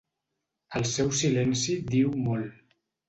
[0.79, 2.57] El seu silenci diu molt.